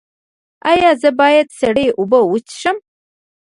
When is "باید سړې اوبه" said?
1.19-2.19